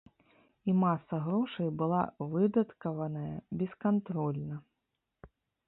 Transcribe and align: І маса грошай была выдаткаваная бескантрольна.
І 0.71 0.73
маса 0.83 1.15
грошай 1.25 1.69
была 1.83 1.99
выдаткаваная 2.33 3.35
бескантрольна. 3.63 4.55